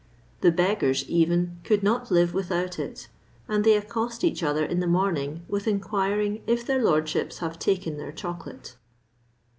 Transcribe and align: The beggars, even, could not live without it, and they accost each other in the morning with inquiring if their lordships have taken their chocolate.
The 0.39 0.51
beggars, 0.51 1.07
even, 1.07 1.59
could 1.63 1.83
not 1.83 2.09
live 2.09 2.33
without 2.33 2.79
it, 2.79 3.07
and 3.47 3.63
they 3.63 3.77
accost 3.77 4.23
each 4.23 4.41
other 4.41 4.65
in 4.65 4.79
the 4.79 4.87
morning 4.87 5.45
with 5.47 5.67
inquiring 5.67 6.41
if 6.47 6.65
their 6.65 6.83
lordships 6.83 7.37
have 7.37 7.59
taken 7.59 7.97
their 7.97 8.11
chocolate. 8.11 8.77